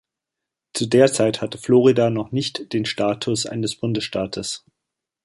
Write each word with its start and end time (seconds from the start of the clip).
Zu 0.73 0.87
der 0.87 1.13
Zeit 1.13 1.41
hatte 1.43 1.59
Florida 1.59 2.09
noch 2.09 2.31
nicht 2.31 2.73
den 2.73 2.85
Status 2.85 3.45
eines 3.45 3.75
Bundesstaates. 3.75 4.65